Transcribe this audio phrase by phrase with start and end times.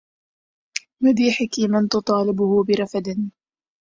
[1.03, 3.31] مديحك من تطالبه برفد